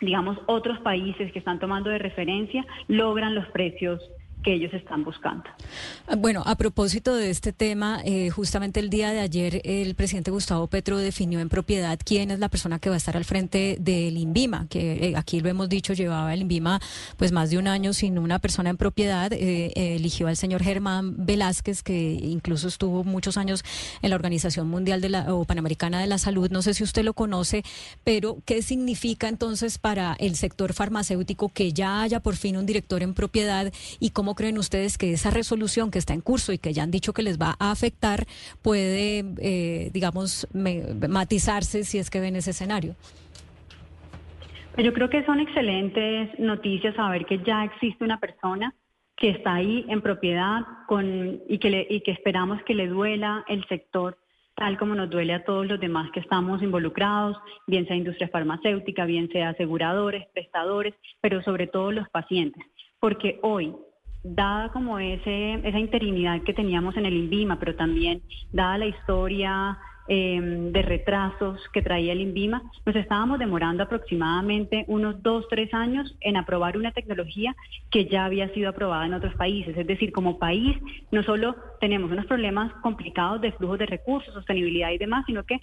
digamos, 0.00 0.38
otros 0.46 0.78
países 0.80 1.30
que 1.30 1.38
están 1.38 1.58
tomando 1.58 1.90
de 1.90 1.98
referencia 1.98 2.64
logran 2.88 3.34
los 3.34 3.46
precios 3.48 4.00
que 4.42 4.54
ellos 4.54 4.72
están 4.72 5.04
buscando. 5.04 5.44
Ah, 6.06 6.16
bueno, 6.16 6.42
a 6.46 6.56
propósito 6.56 7.14
de 7.14 7.30
este 7.30 7.52
tema, 7.52 8.00
eh, 8.04 8.30
justamente 8.30 8.80
el 8.80 8.90
día 8.90 9.12
de 9.12 9.20
ayer 9.20 9.60
el 9.64 9.94
presidente 9.94 10.30
Gustavo 10.30 10.66
Petro 10.66 10.98
definió 10.98 11.40
en 11.40 11.48
propiedad 11.48 11.98
quién 12.04 12.30
es 12.30 12.38
la 12.38 12.48
persona 12.48 12.78
que 12.78 12.88
va 12.88 12.94
a 12.94 12.98
estar 12.98 13.16
al 13.16 13.24
frente 13.24 13.76
del 13.80 14.16
INVIMA, 14.16 14.66
que 14.68 15.10
eh, 15.10 15.16
aquí 15.16 15.40
lo 15.40 15.48
hemos 15.48 15.68
dicho, 15.68 15.92
llevaba 15.92 16.32
el 16.32 16.42
INVIMA 16.42 16.80
pues 17.16 17.32
más 17.32 17.50
de 17.50 17.58
un 17.58 17.68
año 17.68 17.92
sin 17.92 18.18
una 18.18 18.38
persona 18.38 18.70
en 18.70 18.76
propiedad, 18.76 19.32
eh, 19.32 19.72
eligió 19.74 20.26
al 20.28 20.36
señor 20.36 20.62
Germán 20.62 21.14
Velázquez, 21.24 21.82
que 21.82 22.12
incluso 22.12 22.68
estuvo 22.68 23.04
muchos 23.04 23.36
años 23.36 23.64
en 24.02 24.10
la 24.10 24.16
Organización 24.16 24.68
Mundial 24.68 25.00
de 25.00 25.10
la, 25.10 25.34
o 25.34 25.44
Panamericana 25.44 26.00
de 26.00 26.06
la 26.06 26.18
Salud, 26.18 26.50
no 26.50 26.62
sé 26.62 26.74
si 26.74 26.82
usted 26.82 27.04
lo 27.04 27.12
conoce, 27.12 27.62
pero 28.04 28.38
¿qué 28.46 28.62
significa 28.62 29.28
entonces 29.28 29.78
para 29.78 30.14
el 30.18 30.36
sector 30.36 30.72
farmacéutico 30.72 31.50
que 31.50 31.72
ya 31.72 32.02
haya 32.02 32.20
por 32.20 32.36
fin 32.36 32.56
un 32.56 32.66
director 32.66 33.02
en 33.02 33.14
propiedad 33.14 33.72
y 33.98 34.10
cómo 34.10 34.29
creen 34.34 34.58
ustedes 34.58 34.98
que 34.98 35.12
esa 35.12 35.30
resolución 35.30 35.90
que 35.90 35.98
está 35.98 36.14
en 36.14 36.20
curso 36.20 36.52
y 36.52 36.58
que 36.58 36.72
ya 36.72 36.82
han 36.82 36.90
dicho 36.90 37.12
que 37.12 37.22
les 37.22 37.38
va 37.38 37.56
a 37.58 37.70
afectar 37.70 38.26
puede, 38.62 39.24
eh, 39.38 39.90
digamos, 39.92 40.48
matizarse 40.52 41.84
si 41.84 41.98
es 41.98 42.10
que 42.10 42.20
ven 42.20 42.36
ese 42.36 42.50
escenario? 42.50 42.94
Pues 44.74 44.86
yo 44.86 44.92
creo 44.92 45.10
que 45.10 45.24
son 45.24 45.40
excelentes 45.40 46.38
noticias 46.38 46.94
saber 46.94 47.26
que 47.26 47.38
ya 47.38 47.64
existe 47.64 48.04
una 48.04 48.20
persona 48.20 48.74
que 49.16 49.30
está 49.30 49.54
ahí 49.54 49.84
en 49.88 50.00
propiedad 50.00 50.60
y 51.48 51.58
que 51.58 52.10
esperamos 52.10 52.62
que 52.62 52.74
le 52.74 52.88
duela 52.88 53.44
el 53.48 53.66
sector 53.68 54.16
tal 54.60 54.76
como 54.76 54.94
nos 54.94 55.08
duele 55.08 55.32
a 55.32 55.42
todos 55.42 55.66
los 55.66 55.80
demás 55.80 56.10
que 56.12 56.20
estamos 56.20 56.62
involucrados, 56.62 57.34
bien 57.66 57.86
sea 57.86 57.96
industria 57.96 58.28
farmacéutica, 58.28 59.06
bien 59.06 59.30
sea 59.32 59.48
aseguradores, 59.48 60.26
prestadores, 60.34 60.94
pero 61.22 61.42
sobre 61.42 61.66
todo 61.66 61.90
los 61.92 62.06
pacientes. 62.10 62.62
Porque 62.98 63.38
hoy 63.40 63.74
dada 64.22 64.70
como 64.70 64.98
ese, 64.98 65.54
esa 65.54 65.78
interinidad 65.78 66.42
que 66.42 66.54
teníamos 66.54 66.96
en 66.96 67.06
el 67.06 67.14
INVIMA, 67.14 67.58
pero 67.58 67.74
también 67.74 68.22
dada 68.52 68.78
la 68.78 68.86
historia 68.86 69.78
em, 70.08 70.72
de 70.72 70.82
retrasos 70.82 71.60
que 71.72 71.82
traía 71.82 72.12
el 72.12 72.20
INVIMA, 72.20 72.62
nos 72.84 72.96
estábamos 72.96 73.38
demorando 73.38 73.82
aproximadamente 73.82 74.84
unos 74.88 75.22
dos, 75.22 75.46
tres 75.48 75.72
años 75.72 76.14
en 76.20 76.36
aprobar 76.36 76.76
una 76.76 76.92
tecnología 76.92 77.54
que 77.90 78.06
ya 78.06 78.24
había 78.24 78.52
sido 78.52 78.70
aprobada 78.70 79.06
en 79.06 79.14
otros 79.14 79.34
países. 79.34 79.76
Es 79.76 79.86
decir, 79.86 80.12
como 80.12 80.38
país 80.38 80.76
no 81.10 81.22
solo 81.22 81.56
tenemos 81.80 82.10
unos 82.10 82.26
problemas 82.26 82.72
complicados 82.82 83.40
de 83.40 83.52
flujos 83.52 83.78
de 83.78 83.86
recursos, 83.86 84.34
sostenibilidad 84.34 84.90
y 84.90 84.98
demás, 84.98 85.24
sino 85.26 85.44
que 85.44 85.60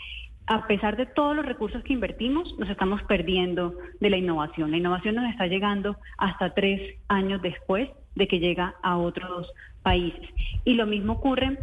a 0.47 0.65
pesar 0.65 0.95
de 0.95 1.05
todos 1.05 1.35
los 1.35 1.45
recursos 1.45 1.83
que 1.83 1.91
invertimos, 1.91 2.57
nos 2.57 2.69
estamos 2.69 3.03
perdiendo 3.03 3.75
de 3.99 4.09
la 4.09 4.17
innovación. 4.17 4.71
La 4.71 4.77
innovación 4.77 5.15
nos 5.15 5.29
está 5.29 5.45
llegando 5.45 5.97
hasta 6.17 6.53
tres 6.53 6.97
años 7.09 7.41
después 7.41 7.89
de 8.17 8.27
que 8.27 8.39
llega 8.39 8.75
a 8.81 8.97
otros 8.97 9.47
países. 9.83 10.29
Y 10.65 10.73
lo 10.73 10.85
mismo 10.85 11.13
ocurre 11.13 11.57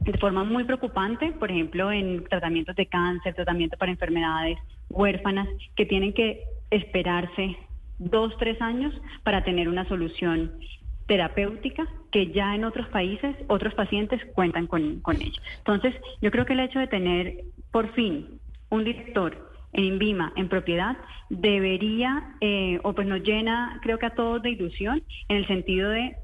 de 0.00 0.18
forma 0.18 0.42
muy 0.44 0.64
preocupante, 0.64 1.32
por 1.32 1.50
ejemplo, 1.50 1.92
en 1.92 2.24
tratamientos 2.24 2.74
de 2.76 2.86
cáncer, 2.86 3.34
tratamiento 3.34 3.76
para 3.76 3.92
enfermedades 3.92 4.58
huérfanas, 4.88 5.48
que 5.76 5.86
tienen 5.86 6.12
que 6.14 6.44
esperarse 6.70 7.56
dos, 7.98 8.36
tres 8.38 8.60
años 8.62 8.94
para 9.22 9.44
tener 9.44 9.68
una 9.68 9.86
solución 9.86 10.52
terapéutica 11.06 11.86
que 12.10 12.32
ya 12.32 12.54
en 12.54 12.64
otros 12.64 12.88
países, 12.88 13.36
otros 13.48 13.74
pacientes 13.74 14.20
cuentan 14.34 14.66
con, 14.66 15.00
con 15.00 15.16
ella. 15.16 15.40
Entonces, 15.58 15.94
yo 16.20 16.30
creo 16.30 16.46
que 16.46 16.52
el 16.54 16.60
hecho 16.60 16.78
de 16.78 16.86
tener 16.86 17.44
por 17.70 17.92
fin 17.92 18.40
un 18.70 18.84
director 18.84 19.48
en 19.72 19.84
INVIMA 19.84 20.32
en 20.36 20.48
propiedad 20.48 20.96
debería, 21.28 22.34
eh, 22.40 22.80
o 22.82 22.94
pues 22.94 23.06
nos 23.06 23.22
llena, 23.22 23.78
creo 23.82 23.98
que 23.98 24.06
a 24.06 24.14
todos 24.14 24.42
de 24.42 24.50
ilusión, 24.50 25.02
en 25.28 25.36
el 25.36 25.46
sentido 25.46 25.90
de 25.90 26.16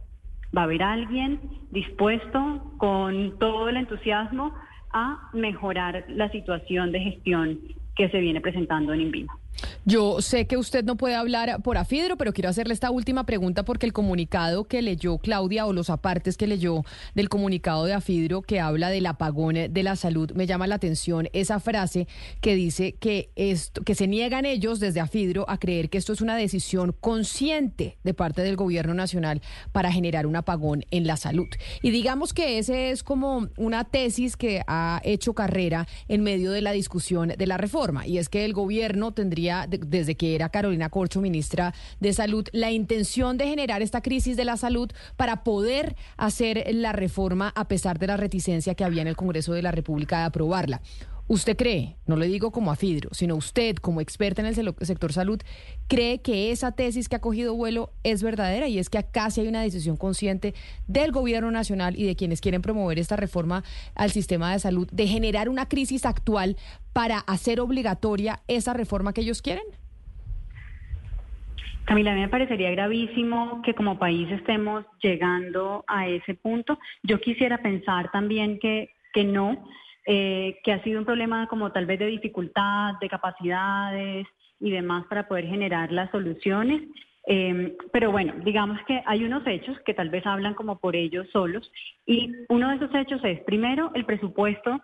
va 0.57 0.63
a 0.63 0.65
haber 0.65 0.83
alguien 0.83 1.41
dispuesto 1.71 2.73
con 2.79 3.39
todo 3.39 3.69
el 3.69 3.77
entusiasmo 3.77 4.55
a 4.93 5.31
mejorar 5.33 6.05
la 6.09 6.31
situación 6.31 6.93
de 6.93 7.01
gestión 7.01 7.59
que 7.97 8.09
se 8.09 8.21
viene 8.21 8.41
presentando 8.41 8.93
en 8.93 9.01
INVIMA. 9.03 9.37
Yo 9.85 10.21
sé 10.21 10.47
que 10.47 10.57
usted 10.57 10.85
no 10.85 10.97
puede 10.97 11.15
hablar 11.15 11.63
por 11.63 11.79
Afidro, 11.79 12.17
pero 12.17 12.33
quiero 12.33 12.49
hacerle 12.49 12.75
esta 12.75 12.91
última 12.91 13.25
pregunta 13.25 13.65
porque 13.65 13.87
el 13.87 13.93
comunicado 13.93 14.65
que 14.65 14.83
leyó 14.83 15.19
Claudia 15.19 15.67
o 15.67 15.73
los 15.73 15.91
apartes 15.91 16.37
que 16.37 16.47
leyó 16.47 16.85
del 17.15 17.29
comunicado 17.29 17.85
de 17.85 17.93
Afidro 17.93 18.43
que 18.43 18.61
habla 18.61 18.91
del 18.91 19.07
apagón 19.07 19.55
de 19.55 19.83
la 19.83 19.97
salud 19.97 20.33
me 20.33 20.47
llama 20.47 20.67
la 20.67 20.77
atención 20.77 21.29
esa 21.33 21.61
frase 21.61 22.09
que 22.41 22.55
dice 22.55 22.93
que 22.93 23.31
esto 23.37 23.83
que 23.83 23.95
se 23.95 24.07
niegan 24.07 24.47
ellos 24.47 24.81
desde 24.81 25.01
Afidro 25.01 25.45
a 25.49 25.59
creer 25.59 25.91
que 25.91 25.99
esto 25.99 26.13
es 26.13 26.21
una 26.21 26.37
decisión 26.37 26.95
consciente 27.01 27.99
de 28.03 28.15
parte 28.15 28.43
del 28.43 28.57
gobierno 28.57 28.95
nacional 28.95 29.43
para 29.73 29.93
generar 29.93 30.27
un 30.27 30.37
apagón 30.37 30.85
en 30.91 31.07
la 31.07 31.17
salud. 31.17 31.49
Y 31.83 31.91
digamos 31.91 32.33
que 32.33 32.59
ese 32.59 32.91
es 32.91 33.03
como 33.03 33.49
una 33.57 33.85
tesis 33.85 34.37
que 34.37 34.63
ha 34.67 35.01
hecho 35.05 35.35
carrera 35.35 35.87
en 36.09 36.23
medio 36.23 36.53
de 36.53 36.63
la 36.63 36.73
discusión 36.73 37.29
de 37.37 37.47
la 37.47 37.57
reforma 37.57 38.07
y 38.07 38.19
es 38.19 38.29
que 38.29 38.45
el 38.45 38.53
gobierno 38.53 39.13
tendría 39.13 39.54
desde 39.69 40.17
que 40.17 40.35
era 40.35 40.49
Carolina 40.49 40.91
Corcho, 40.91 41.21
ministra 41.21 41.75
de 42.01 42.13
Salud, 42.13 42.47
la 42.53 42.71
intención 42.71 43.39
de 43.39 43.49
generar 43.49 43.83
esta 43.83 44.01
crisis 44.01 44.37
de 44.37 44.45
la 44.45 44.57
salud 44.57 44.91
para 45.17 45.45
poder 45.45 45.97
hacer 46.17 46.67
la 46.73 46.93
reforma 46.93 47.53
a 47.55 47.69
pesar 47.69 47.99
de 47.99 48.07
la 48.07 48.17
reticencia 48.17 48.75
que 48.75 48.85
había 48.85 49.03
en 49.03 49.09
el 49.09 49.17
Congreso 49.17 49.53
de 49.53 49.63
la 49.63 49.71
República 49.71 50.19
de 50.19 50.25
aprobarla. 50.25 50.81
¿Usted 51.26 51.57
cree, 51.57 51.97
no 52.07 52.16
le 52.16 52.26
digo 52.26 52.50
como 52.50 52.71
a 52.71 52.76
Fidro, 52.76 53.09
sino 53.12 53.35
usted 53.35 53.76
como 53.76 54.02
experta 54.02 54.43
en 54.43 54.47
el 54.47 54.75
sector 54.83 55.11
salud, 55.11 55.40
cree 55.88 56.21
que 56.21 56.50
esa 56.50 56.73
tesis 56.73 57.09
que 57.09 57.16
ha 57.16 57.21
cogido 57.21 57.54
vuelo 57.54 57.90
es 58.02 58.23
verdadera 58.23 58.69
y 58.69 58.78
es 58.78 58.90
que 58.90 58.99
acá 58.99 59.31
sí 59.31 59.40
hay 59.40 59.49
una 59.49 59.62
decisión 59.62 59.97
consciente 59.97 60.52
del 60.87 61.12
gobierno 61.12 61.50
nacional 61.50 61.97
y 61.97 62.04
de 62.04 62.14
quienes 62.14 62.43
quieren 62.43 62.61
promover 62.61 62.99
esta 62.99 63.16
reforma 63.16 63.64
al 63.95 64.11
sistema 64.11 64.52
de 64.52 64.59
salud 64.59 64.87
de 64.93 65.07
generar 65.07 65.49
una 65.49 65.66
crisis 65.66 66.04
actual 66.04 66.57
para 66.93 67.21
hacer 67.21 67.59
obligatoria 67.59 68.40
esa 68.47 68.75
reforma 68.75 69.14
que 69.14 69.23
ellos 69.23 69.40
quieren? 69.40 69.64
Camila, 71.87 72.12
a 72.12 72.14
mí 72.14 72.21
me 72.21 72.28
parecería 72.28 72.71
gravísimo 72.71 73.62
que 73.62 73.75
como 73.75 73.99
país 73.99 74.31
estemos 74.31 74.85
llegando 75.02 75.85
a 75.87 76.07
ese 76.07 76.35
punto. 76.35 76.78
Yo 77.02 77.19
quisiera 77.21 77.59
pensar 77.59 78.11
también 78.11 78.59
que, 78.59 78.90
que 79.14 79.25
no 79.25 79.64
eh, 80.07 80.59
que 80.63 80.73
ha 80.73 80.83
sido 80.83 80.99
un 80.99 81.05
problema 81.05 81.47
como 81.49 81.73
tal 81.73 81.87
vez 81.87 81.99
de 81.99 82.07
dificultad, 82.07 82.95
de 83.01 83.09
capacidades 83.09 84.27
y 84.61 84.71
demás 84.71 85.05
para 85.09 85.27
poder 85.29 85.47
generar 85.47 85.91
las 85.93 86.11
soluciones. 86.11 86.83
Em, 87.27 87.73
pero 87.91 88.13
bueno, 88.13 88.35
digamos 88.45 88.79
que 88.87 89.03
hay 89.07 89.25
unos 89.25 89.47
hechos 89.47 89.79
que 89.81 89.95
tal 89.95 90.11
vez 90.11 90.27
hablan 90.27 90.55
como 90.55 90.79
por 90.79 90.95
ellos 90.95 91.27
solos 91.33 91.73
y 92.07 92.31
uno 92.51 92.69
de 92.69 92.77
esos 92.77 92.95
hechos 92.95 93.25
es, 93.25 93.41
primero, 93.45 93.91
el 93.95 94.05
presupuesto 94.05 94.81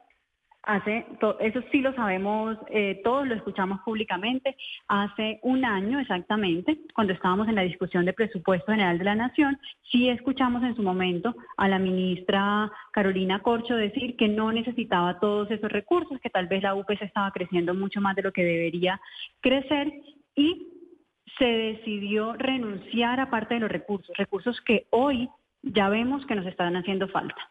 Hace, 0.63 1.07
eso 1.41 1.61
sí 1.73 1.81
lo 1.81 1.95
sabemos, 1.95 2.59
eh, 2.69 3.01
todos 3.03 3.27
lo 3.27 3.35
escuchamos 3.35 3.81
públicamente. 3.81 4.57
Hace 4.89 5.41
un 5.43 5.65
año 5.65 5.99
exactamente, 5.99 6.79
cuando 6.95 7.15
estábamos 7.15 7.49
en 7.49 7.55
la 7.55 7.63
discusión 7.63 8.05
de 8.05 8.13
presupuesto 8.13 8.71
general 8.71 8.99
de 8.99 9.05
la 9.05 9.15
Nación, 9.15 9.59
sí 9.91 10.11
escuchamos 10.11 10.63
en 10.63 10.77
su 10.77 10.83
momento 10.83 11.35
a 11.57 11.67
la 11.67 11.79
ministra 11.79 12.71
Carolina 12.93 13.41
Corcho 13.41 13.75
decir 13.75 14.17
que 14.17 14.29
no 14.29 14.53
necesitaba 14.53 15.19
todos 15.19 15.51
esos 15.51 15.73
recursos, 15.73 16.21
que 16.21 16.29
tal 16.29 16.47
vez 16.47 16.63
la 16.63 16.75
UPS 16.75 17.03
estaba 17.03 17.31
creciendo 17.31 17.73
mucho 17.73 18.03
más 18.03 18.15
de 18.15 18.23
lo 18.23 18.33
que 18.33 18.45
debería 18.45 19.01
crecer 19.41 19.91
y 20.37 20.67
se 21.39 21.47
decidió 21.47 22.35
renunciar 22.35 23.19
a 23.19 23.31
parte 23.31 23.55
de 23.55 23.61
los 23.61 23.71
recursos, 23.71 24.15
recursos 24.19 24.61
que 24.61 24.87
hoy 24.91 25.31
ya 25.63 25.89
vemos 25.89 26.27
que 26.27 26.35
nos 26.35 26.47
están 26.47 26.77
haciendo 26.77 27.09
falta. 27.09 27.51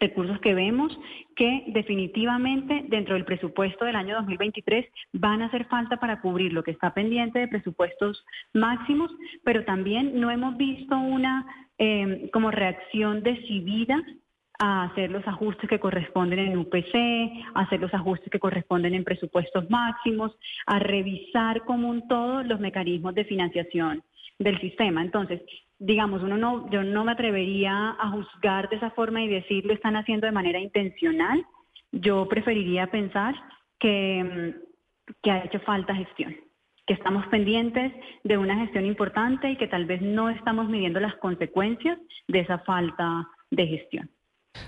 Recursos 0.00 0.38
que 0.40 0.54
vemos 0.54 0.96
que 1.36 1.64
definitivamente 1.68 2.84
dentro 2.88 3.14
del 3.14 3.24
presupuesto 3.24 3.84
del 3.84 3.96
año 3.96 4.16
2023 4.16 4.86
van 5.12 5.42
a 5.42 5.46
hacer 5.46 5.66
falta 5.66 5.98
para 5.98 6.20
cubrir 6.20 6.52
lo 6.52 6.62
que 6.62 6.70
está 6.70 6.94
pendiente 6.94 7.38
de 7.38 7.48
presupuestos 7.48 8.24
máximos, 8.52 9.10
pero 9.44 9.64
también 9.64 10.20
no 10.20 10.30
hemos 10.30 10.56
visto 10.56 10.96
una 10.96 11.46
eh, 11.78 12.28
como 12.32 12.50
reacción 12.50 13.22
decidida 13.22 14.02
a 14.58 14.84
hacer 14.84 15.10
los 15.10 15.26
ajustes 15.26 15.70
que 15.70 15.78
corresponden 15.78 16.40
en 16.40 16.58
UPC, 16.58 16.94
a 17.54 17.60
hacer 17.60 17.80
los 17.80 17.94
ajustes 17.94 18.28
que 18.30 18.40
corresponden 18.40 18.94
en 18.94 19.04
presupuestos 19.04 19.70
máximos, 19.70 20.36
a 20.66 20.80
revisar 20.80 21.64
como 21.64 21.88
un 21.88 22.08
todo 22.08 22.42
los 22.42 22.58
mecanismos 22.58 23.14
de 23.14 23.24
financiación 23.24 24.02
del 24.38 24.60
sistema. 24.60 25.02
Entonces, 25.02 25.42
digamos, 25.78 26.22
uno 26.22 26.36
no, 26.36 26.70
yo 26.70 26.82
no 26.82 27.04
me 27.04 27.12
atrevería 27.12 27.96
a 27.98 28.10
juzgar 28.10 28.68
de 28.68 28.76
esa 28.76 28.90
forma 28.90 29.22
y 29.22 29.28
decir 29.28 29.64
lo 29.64 29.74
están 29.74 29.96
haciendo 29.96 30.26
de 30.26 30.32
manera 30.32 30.58
intencional. 30.58 31.44
Yo 31.92 32.28
preferiría 32.28 32.88
pensar 32.88 33.34
que, 33.78 34.54
que 35.22 35.30
ha 35.30 35.44
hecho 35.44 35.60
falta 35.60 35.94
gestión, 35.94 36.36
que 36.86 36.94
estamos 36.94 37.26
pendientes 37.28 37.92
de 38.24 38.38
una 38.38 38.56
gestión 38.56 38.86
importante 38.86 39.50
y 39.50 39.56
que 39.56 39.68
tal 39.68 39.86
vez 39.86 40.02
no 40.02 40.28
estamos 40.28 40.68
midiendo 40.68 41.00
las 41.00 41.14
consecuencias 41.16 41.98
de 42.26 42.40
esa 42.40 42.58
falta 42.60 43.28
de 43.50 43.66
gestión. 43.66 44.10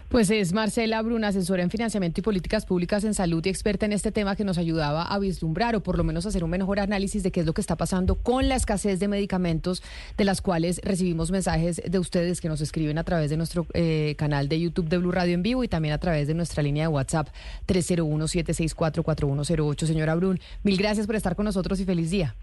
Pues 0.09 0.31
es 0.31 0.53
Marcela 0.53 1.01
Bruna, 1.03 1.29
asesora 1.29 1.63
en 1.63 1.71
financiamiento 1.71 2.21
y 2.21 2.23
políticas 2.23 2.67
públicas 2.67 3.05
en 3.05 3.15
salud 3.15 3.45
y 3.47 3.49
experta 3.49 3.87
en 3.87 3.93
este 3.93 4.11
tema 4.11 4.37
que 4.37 4.45
nos 4.45 4.59
ayudaba 4.59 5.05
a 5.05 5.19
vislumbrar 5.19 5.77
o 5.77 5.83
por 5.83 5.97
lo 5.97 6.05
menos 6.05 6.27
hacer 6.27 6.43
un 6.43 6.51
mejor 6.51 6.81
análisis 6.81 7.23
de 7.23 7.31
qué 7.31 7.41
es 7.41 7.47
lo 7.47 7.55
que 7.55 7.61
está 7.61 7.77
pasando 7.77 8.17
con 8.17 8.49
la 8.49 8.57
escasez 8.57 8.99
de 8.99 9.09
medicamentos 9.09 9.83
de 10.17 10.25
las 10.25 10.41
cuales 10.41 10.81
recibimos 10.83 11.31
mensajes 11.31 11.81
de 11.87 11.99
ustedes 11.99 12.41
que 12.41 12.49
nos 12.49 12.61
escriben 12.61 12.99
a 12.99 13.05
través 13.05 13.31
de 13.31 13.37
nuestro 13.37 13.67
eh, 13.75 14.15
canal 14.19 14.49
de 14.49 14.61
YouTube 14.61 14.89
de 14.89 14.99
Blue 14.99 15.13
Radio 15.13 15.35
en 15.35 15.43
vivo 15.43 15.63
y 15.65 15.69
también 15.69 15.95
a 15.95 15.99
través 15.99 16.27
de 16.27 16.35
nuestra 16.35 16.63
línea 16.63 16.85
de 16.85 16.89
WhatsApp 16.89 17.29
301-764-4108. 17.69 19.87
Señora 19.87 20.15
Brun, 20.15 20.41
mil 20.63 20.77
gracias 20.77 21.07
por 21.07 21.17
estar 21.17 21.37
con 21.37 21.45
nosotros 21.45 21.81
y 21.81 21.85
feliz 21.85 22.11
día. 22.11 22.35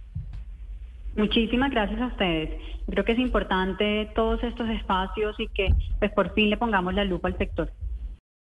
Muchísimas 1.18 1.72
gracias 1.72 2.00
a 2.00 2.08
ustedes. 2.08 2.50
Creo 2.90 3.04
que 3.04 3.14
es 3.14 3.20
importante 3.20 4.10
todos 4.16 4.42
estos 4.44 4.70
espacios 4.70 5.36
y 5.40 5.48
que 5.50 5.74
pues 6.00 6.12
por 6.12 6.34
fin 6.34 6.50
le 6.50 6.58
pongamos 6.58 6.94
la 6.94 7.04
lupa 7.04 7.28
al 7.28 7.38
sector. 7.38 7.70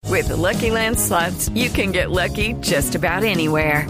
With 0.07 0.27
the 0.27 0.38
Lucky 0.38 0.71
Land 0.71 0.97
slots, 0.97 1.49
you 1.49 1.69
can 1.69 1.91
get 1.91 2.09
lucky 2.09 2.53
just 2.61 2.95
about 2.95 3.23
anywhere. 3.23 3.88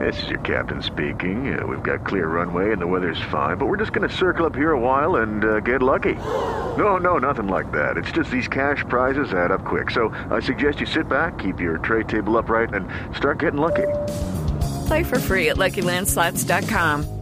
This 0.00 0.20
is 0.22 0.30
your 0.30 0.40
captain 0.40 0.82
speaking. 0.82 1.56
Uh, 1.56 1.66
we've 1.66 1.82
got 1.82 2.04
clear 2.04 2.26
runway 2.26 2.72
and 2.72 2.80
the 2.80 2.86
weather's 2.86 3.20
fine, 3.30 3.56
but 3.56 3.66
we're 3.66 3.76
just 3.76 3.92
going 3.92 4.08
to 4.08 4.14
circle 4.14 4.46
up 4.46 4.54
here 4.54 4.72
a 4.72 4.80
while 4.80 5.16
and 5.16 5.44
uh, 5.44 5.60
get 5.60 5.80
lucky. 5.80 6.14
No, 6.76 6.96
no, 6.96 7.18
nothing 7.18 7.46
like 7.46 7.70
that. 7.72 7.96
It's 7.96 8.10
just 8.10 8.30
these 8.30 8.48
cash 8.48 8.84
prizes 8.88 9.32
add 9.32 9.52
up 9.52 9.64
quick. 9.64 9.90
So 9.90 10.08
I 10.30 10.40
suggest 10.40 10.80
you 10.80 10.86
sit 10.86 11.08
back, 11.08 11.38
keep 11.38 11.60
your 11.60 11.78
tray 11.78 12.02
table 12.02 12.36
upright, 12.36 12.74
and 12.74 12.88
start 13.14 13.38
getting 13.38 13.60
lucky. 13.60 13.86
Play 14.86 15.04
for 15.04 15.18
free 15.18 15.50
at 15.50 15.56
LuckyLandSlots.com. 15.56 17.21